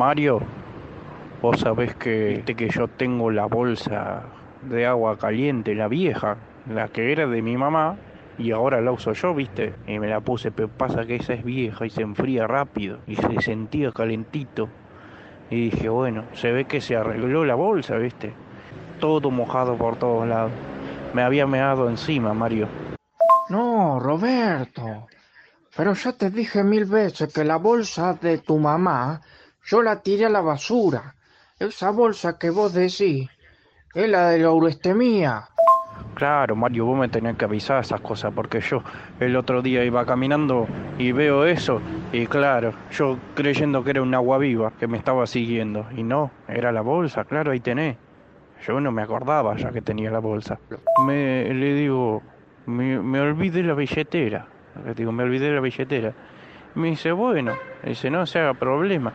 Mario, 0.00 0.40
vos 1.42 1.60
sabés 1.60 1.94
que, 1.94 2.36
viste 2.36 2.54
que 2.54 2.70
yo 2.70 2.88
tengo 2.88 3.30
la 3.30 3.44
bolsa 3.44 4.22
de 4.62 4.86
agua 4.86 5.18
caliente, 5.18 5.74
la 5.74 5.88
vieja, 5.88 6.38
la 6.72 6.88
que 6.88 7.12
era 7.12 7.26
de 7.26 7.42
mi 7.42 7.58
mamá, 7.58 7.96
y 8.38 8.50
ahora 8.52 8.80
la 8.80 8.92
uso 8.92 9.12
yo, 9.12 9.34
viste, 9.34 9.74
y 9.86 9.98
me 9.98 10.08
la 10.08 10.22
puse, 10.22 10.52
pero 10.52 10.68
pasa 10.68 11.04
que 11.04 11.16
esa 11.16 11.34
es 11.34 11.44
vieja 11.44 11.84
y 11.84 11.90
se 11.90 12.00
enfría 12.00 12.46
rápido, 12.46 13.00
y 13.06 13.16
se 13.16 13.42
sentía 13.42 13.92
calentito. 13.92 14.70
Y 15.50 15.68
dije, 15.68 15.90
bueno, 15.90 16.24
se 16.32 16.50
ve 16.50 16.64
que 16.64 16.80
se 16.80 16.96
arregló 16.96 17.44
la 17.44 17.54
bolsa, 17.54 17.96
viste, 17.96 18.32
todo 19.00 19.30
mojado 19.30 19.76
por 19.76 19.96
todos 19.96 20.26
lados. 20.26 20.52
Me 21.12 21.20
había 21.20 21.46
meado 21.46 21.90
encima, 21.90 22.32
Mario. 22.32 22.68
No, 23.50 24.00
Roberto. 24.00 25.08
Pero 25.76 25.92
ya 25.92 26.14
te 26.14 26.30
dije 26.30 26.64
mil 26.64 26.86
veces 26.86 27.30
que 27.34 27.44
la 27.44 27.58
bolsa 27.58 28.14
de 28.14 28.38
tu 28.38 28.56
mamá 28.56 29.20
yo 29.70 29.82
la 29.82 30.02
tiré 30.02 30.26
a 30.26 30.28
la 30.28 30.40
basura. 30.40 31.14
Esa 31.58 31.90
bolsa 31.90 32.38
que 32.38 32.50
vos 32.50 32.72
decís 32.72 33.30
es 33.94 34.08
la 34.08 34.30
de 34.30 34.40
la 34.40 34.50
urestemía. 34.50 35.44
Claro, 36.14 36.56
Mario, 36.56 36.86
vos 36.86 36.98
me 36.98 37.08
tenías 37.08 37.36
que 37.36 37.44
avisar 37.44 37.80
esas 37.80 38.00
cosas 38.00 38.32
porque 38.34 38.60
yo 38.60 38.82
el 39.20 39.36
otro 39.36 39.62
día 39.62 39.84
iba 39.84 40.04
caminando 40.04 40.66
y 40.98 41.12
veo 41.12 41.44
eso 41.44 41.80
y 42.12 42.26
claro, 42.26 42.72
yo 42.90 43.18
creyendo 43.34 43.84
que 43.84 43.90
era 43.90 44.02
un 44.02 44.14
agua 44.14 44.38
viva 44.38 44.72
que 44.78 44.88
me 44.88 44.98
estaba 44.98 45.26
siguiendo 45.26 45.86
y 45.96 46.02
no, 46.02 46.30
era 46.48 46.72
la 46.72 46.80
bolsa, 46.80 47.24
claro, 47.24 47.52
ahí 47.52 47.60
tenés. 47.60 47.96
Yo 48.66 48.80
no 48.80 48.90
me 48.90 49.02
acordaba 49.02 49.56
ya 49.56 49.70
que 49.70 49.80
tenía 49.82 50.10
la 50.10 50.18
bolsa. 50.18 50.58
Me 51.06 51.54
le 51.54 51.74
digo, 51.74 52.22
me, 52.66 52.98
me 52.98 53.20
olvidé 53.20 53.62
la 53.62 53.74
billetera. 53.74 54.46
Le 54.84 54.94
digo, 54.94 55.12
me 55.12 55.22
olvidé 55.22 55.50
la 55.50 55.60
billetera. 55.60 56.12
Me 56.74 56.88
dice, 56.88 57.12
bueno, 57.12 57.54
dice, 57.82 58.10
no 58.10 58.26
se 58.26 58.38
haga 58.38 58.54
problema. 58.54 59.12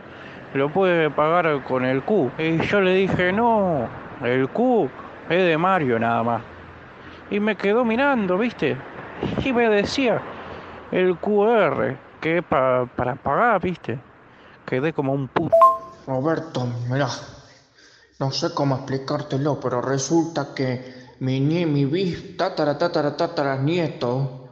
Lo 0.56 0.72
puede 0.72 1.10
pagar 1.10 1.62
con 1.64 1.84
el 1.84 2.02
Q. 2.02 2.30
Y 2.38 2.58
yo 2.66 2.80
le 2.80 2.94
dije, 2.94 3.30
no, 3.30 3.86
el 4.24 4.48
Q 4.48 4.88
es 5.28 5.44
de 5.44 5.58
Mario 5.58 5.98
nada 5.98 6.22
más. 6.22 6.42
Y 7.30 7.40
me 7.40 7.56
quedó 7.56 7.84
mirando, 7.84 8.38
¿viste? 8.38 8.76
Y 9.44 9.52
me 9.52 9.68
decía, 9.68 10.22
el 10.90 11.16
QR, 11.18 11.96
que 12.20 12.38
es 12.38 12.44
para 12.44 12.86
pagar, 13.22 13.60
¿viste? 13.60 13.98
Quedé 14.64 14.94
como 14.94 15.12
un 15.12 15.28
puto. 15.28 15.54
Roberto, 16.06 16.66
mirá, 16.88 17.08
no 18.18 18.30
sé 18.30 18.54
cómo 18.54 18.76
explicártelo, 18.76 19.60
pero 19.60 19.82
resulta 19.82 20.54
que 20.54 20.94
mi, 21.20 21.38
nie, 21.40 21.66
mi 21.66 21.84
bis, 21.84 22.36
tatara, 22.38 22.78
tatara, 22.78 23.14
tatara, 23.14 23.56
nieto, 23.58 24.48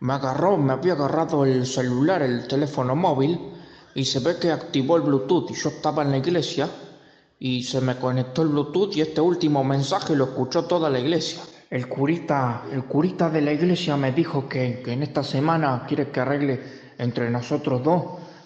me 0.00 0.12
agarró, 0.12 0.58
me 0.58 0.74
había 0.74 0.92
agarrado 0.92 1.46
el 1.46 1.64
celular, 1.64 2.20
el 2.20 2.46
teléfono 2.46 2.94
móvil, 2.94 3.55
y 3.96 4.04
se 4.04 4.20
ve 4.20 4.36
que 4.38 4.52
activó 4.52 4.96
el 4.96 5.02
Bluetooth 5.02 5.50
y 5.50 5.54
yo 5.54 5.70
estaba 5.70 6.02
en 6.02 6.10
la 6.10 6.18
iglesia 6.18 6.68
y 7.38 7.62
se 7.62 7.80
me 7.80 7.96
conectó 7.96 8.42
el 8.42 8.48
Bluetooth 8.48 8.94
y 8.94 9.00
este 9.00 9.22
último 9.22 9.64
mensaje 9.64 10.14
lo 10.14 10.24
escuchó 10.24 10.66
toda 10.66 10.90
la 10.90 11.00
iglesia. 11.00 11.40
El 11.70 11.88
curita, 11.88 12.64
el 12.70 12.84
curita 12.84 13.30
de 13.30 13.40
la 13.40 13.52
iglesia 13.52 13.96
me 13.96 14.12
dijo 14.12 14.46
que, 14.46 14.82
que 14.84 14.92
en 14.92 15.02
esta 15.02 15.24
semana 15.24 15.84
quiere 15.88 16.10
que 16.10 16.20
arregle 16.20 16.60
entre 16.98 17.30
nosotros 17.30 17.82
dos 17.82 18.02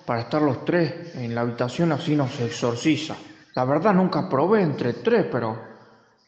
para 0.06 0.20
estar 0.20 0.40
los 0.40 0.64
tres 0.64 1.16
en 1.16 1.34
la 1.34 1.40
habitación 1.40 1.90
así 1.90 2.14
nos 2.14 2.40
exorciza. 2.40 3.16
La 3.56 3.64
verdad 3.64 3.92
nunca 3.92 4.28
probé 4.28 4.62
entre 4.62 4.92
tres, 4.92 5.26
pero, 5.32 5.58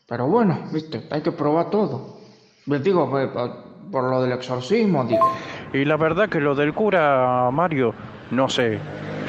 pero 0.04 0.26
bueno, 0.26 0.64
viste, 0.72 1.06
hay 1.08 1.22
que 1.22 1.30
probar 1.30 1.70
todo. 1.70 2.18
Les 2.66 2.82
digo, 2.82 3.08
pues, 3.08 3.28
por, 3.28 3.50
por 3.88 4.10
lo 4.10 4.20
del 4.20 4.32
exorcismo, 4.32 5.04
digo. 5.04 5.30
Y 5.72 5.84
la 5.84 5.96
verdad 5.96 6.28
que 6.28 6.40
lo 6.40 6.56
del 6.56 6.74
cura, 6.74 7.48
Mario, 7.52 7.94
no 8.32 8.48
sé. 8.48 8.80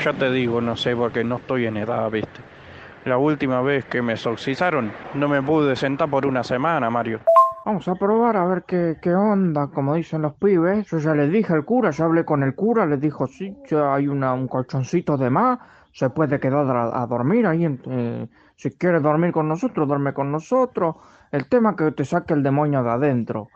Ya 0.04 0.12
te 0.12 0.30
digo, 0.32 0.60
no 0.60 0.76
sé, 0.76 0.98
porque 0.98 1.24
no 1.24 1.38
estoy 1.38 1.66
en 1.66 1.78
edad, 1.78 2.12
viste. 2.12 2.42
La 3.06 3.18
última 3.18 3.62
vez 3.62 3.86
que 3.86 4.02
me 4.02 4.14
exorcizaron, 4.14 4.92
no 5.14 5.30
me 5.30 5.42
pude 5.42 5.78
sentar 5.78 6.10
por 6.10 6.26
una 6.26 6.44
semana, 6.44 6.90
Mario. 6.90 7.22
Vamos 7.66 7.88
a 7.88 7.96
probar 7.96 8.36
a 8.36 8.46
ver 8.46 8.64
qué, 8.64 8.98
qué 9.02 9.16
onda, 9.16 9.68
como 9.68 9.96
dicen 9.96 10.22
los 10.22 10.34
pibes. 10.34 10.88
Yo 10.88 10.98
ya 10.98 11.16
les 11.16 11.32
dije 11.32 11.54
al 11.54 11.64
cura, 11.64 11.92
ya 11.92 12.04
hablé 12.04 12.26
con 12.26 12.44
el 12.44 12.54
cura, 12.54 12.86
les 12.86 13.00
dijo, 13.00 13.28
sí, 13.28 13.56
ya 13.70 13.96
hay 13.96 14.10
una, 14.10 14.34
un 14.34 14.50
colchoncito 14.50 15.16
de 15.16 15.30
más, 15.30 15.60
se 15.94 16.10
puede 16.10 16.38
quedar 16.38 16.70
a, 16.76 17.02
a 17.02 17.08
dormir 17.08 17.48
ahí. 17.48 17.66
eh, 17.66 18.28
si 18.58 18.72
quiere 18.72 19.00
dormir 19.00 19.32
con 19.32 19.48
nosotros, 19.48 19.88
duerme 19.88 20.14
con 20.14 20.34
nosotros. 20.34 20.98
El 21.32 21.48
tema 21.48 21.72
es 21.72 21.76
que 21.78 21.92
te 21.94 22.04
saque 22.04 22.34
el 22.34 22.44
demonio 22.44 22.84
de 22.84 22.90
adentro. 22.90 23.48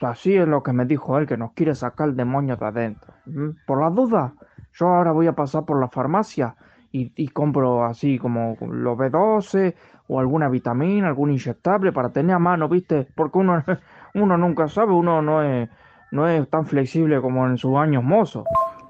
Así 0.00 0.34
es 0.34 0.48
lo 0.48 0.64
que 0.64 0.72
me 0.72 0.84
dijo 0.84 1.16
él, 1.16 1.28
que 1.28 1.36
nos 1.36 1.52
quiere 1.52 1.76
sacar 1.76 2.08
el 2.08 2.16
demonio 2.16 2.56
de 2.56 2.66
adentro. 2.66 3.14
¿Mm? 3.26 3.50
Por 3.66 3.80
la 3.80 3.90
duda, 3.90 4.32
yo 4.74 4.88
ahora 4.88 5.12
voy 5.12 5.26
a 5.26 5.32
pasar 5.32 5.64
por 5.64 5.80
la 5.80 5.88
farmacia 5.88 6.54
y, 6.92 7.28
compro 7.28 7.84
así 7.84 8.18
como 8.18 8.56
los 8.60 8.98
B12 8.98 9.74
o 10.08 10.18
alguna 10.18 10.48
vitamina, 10.48 11.06
algún 11.06 11.30
inyectable 11.30 11.92
para 11.92 12.10
tener 12.10 12.34
a 12.34 12.38
mano, 12.40 12.68
¿viste? 12.68 13.06
Porque 13.14 13.38
uno, 13.38 13.62
uno 14.14 14.36
nunca 14.36 14.66
sabe, 14.68 14.92
uno 14.92 15.22
no 15.22 15.42
es, 15.42 15.68
no 16.10 16.28
es 16.28 16.48
tan 16.50 16.66
flexible 16.66 17.20
como 17.20 17.46
en 17.46 17.58
sus 17.58 17.76
años 17.76 18.02
mozos. 18.02 18.44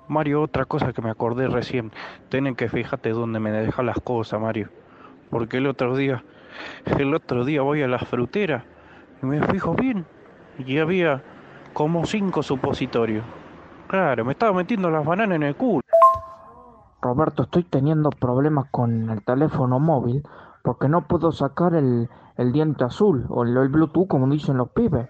Mario, 0.09 0.43
otra 0.43 0.65
cosa 0.65 0.93
que 0.93 1.03
me 1.03 1.11
acordé 1.11 1.47
recién. 1.47 1.93
Tienen 2.31 2.57
que 2.57 2.69
fijarte 2.69 3.11
dónde 3.11 3.39
me 3.39 3.53
dejan 3.53 3.87
las 3.87 4.01
cosas, 4.01 4.41
Mario. 4.41 4.69
Porque 5.29 5.59
el 5.59 5.67
otro 5.67 5.95
día, 5.95 6.25
el 6.99 7.15
otro 7.15 7.45
día 7.45 7.63
voy 7.63 7.83
a 7.83 7.87
la 7.87 7.99
frutera 7.99 8.65
y 9.23 9.27
me 9.27 9.47
fijo 9.47 9.75
bien. 9.75 10.07
Y 10.59 10.79
había 10.79 11.23
como 11.75 12.05
cinco 12.07 12.43
supositorios. 12.43 13.25
Claro, 13.91 14.25
me 14.25 14.35
estaba 14.35 14.53
metiendo 14.53 14.89
las 14.89 15.05
bananas 15.05 15.35
en 15.35 15.43
el 15.43 15.57
culo. 15.57 15.81
Roberto, 17.03 17.43
estoy 17.43 17.65
teniendo 17.65 18.11
problemas 18.11 18.67
con 18.71 19.11
el 19.11 19.25
teléfono 19.25 19.81
móvil 19.81 20.23
porque 20.63 20.89
no 20.89 21.09
puedo 21.09 21.33
sacar 21.33 21.75
el, 21.75 22.09
el 22.37 22.53
diente 22.53 22.85
azul 22.85 23.27
o 23.29 23.43
el, 23.43 23.69
Bluetooth 23.69 24.07
como 24.07 24.29
dicen 24.29 24.59
los 24.59 24.69
pibes. 24.69 25.09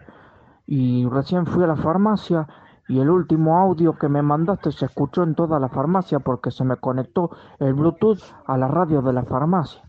Y 0.66 1.06
recién 1.10 1.44
fui 1.44 1.62
a 1.62 1.66
la 1.66 1.76
farmacia 1.76 2.48
y 2.88 3.00
el 3.00 3.10
último 3.10 3.58
audio 3.58 3.98
que 3.98 4.08
me 4.08 4.22
mandaste 4.22 4.72
se 4.72 4.86
escuchó 4.86 5.24
en 5.24 5.34
toda 5.34 5.60
la 5.60 5.68
farmacia 5.68 6.20
porque 6.20 6.50
se 6.50 6.64
me 6.64 6.76
conectó 6.76 7.32
el 7.58 7.74
Bluetooth 7.74 8.22
a 8.46 8.56
la 8.56 8.68
radio 8.68 9.02
de 9.02 9.12
la 9.12 9.24
farmacia. 9.24 9.82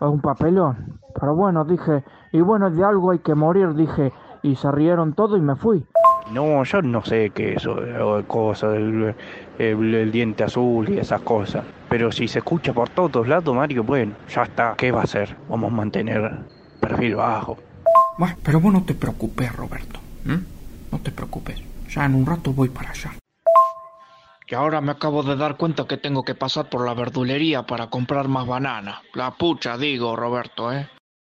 Es 0.00 0.08
un 0.08 0.22
papelón. 0.22 0.98
Pero 1.20 1.36
bueno, 1.36 1.66
dije, 1.66 2.02
y 2.32 2.40
bueno, 2.40 2.70
de 2.70 2.82
algo 2.82 3.10
hay 3.10 3.18
que 3.18 3.34
morir, 3.34 3.74
dije, 3.74 4.10
y 4.40 4.56
se 4.56 4.72
rieron 4.72 5.12
todo 5.12 5.36
y 5.36 5.42
me 5.42 5.54
fui. 5.54 5.86
No, 6.30 6.64
yo 6.64 6.82
no 6.82 7.04
sé 7.04 7.30
qué 7.34 7.50
es 7.52 7.56
eso, 7.58 7.74
o 8.00 8.22
cosas, 8.24 8.76
el, 8.76 9.14
el- 9.58 9.94
el 9.94 10.12
diente 10.12 10.44
azul 10.44 10.88
y 10.88 10.98
esas 10.98 11.20
cosas. 11.22 11.64
Pero 11.88 12.10
si 12.10 12.26
se 12.28 12.38
escucha 12.38 12.72
por 12.72 12.88
todos 12.88 13.28
lados, 13.28 13.54
Mario, 13.54 13.84
bueno, 13.84 14.14
ya 14.28 14.42
está. 14.44 14.74
¿Qué 14.76 14.90
va 14.92 15.00
a 15.00 15.04
hacer? 15.04 15.36
Vamos 15.48 15.72
a 15.72 15.74
mantener 15.76 16.30
perfil 16.80 17.16
bajo. 17.16 17.58
Bueno, 18.18 18.36
pero 18.42 18.60
vos 18.60 18.72
no 18.72 18.82
te 18.84 18.94
preocupes, 18.94 19.54
Roberto. 19.54 20.00
¿m? 20.24 20.40
No 20.90 20.98
te 21.00 21.10
preocupes. 21.10 21.60
Ya 21.90 22.04
en 22.06 22.14
un 22.14 22.24
rato 22.24 22.52
voy 22.52 22.68
para 22.70 22.90
allá. 22.90 23.12
Y 24.48 24.54
ahora 24.54 24.82
me 24.82 24.92
acabo 24.92 25.22
de 25.22 25.34
dar 25.36 25.56
cuenta 25.56 25.86
que 25.86 25.96
tengo 25.96 26.24
que 26.24 26.34
pasar 26.34 26.68
por 26.68 26.84
la 26.86 26.92
verdulería 26.92 27.62
para 27.62 27.88
comprar 27.88 28.28
más 28.28 28.46
banana. 28.46 29.00
La 29.14 29.30
pucha, 29.30 29.78
digo, 29.78 30.14
Roberto, 30.14 30.70
¿eh? 30.70 30.88